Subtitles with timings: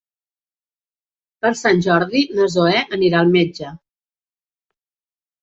[1.45, 3.75] Per Sant Jordi na Zoè anirà al metge.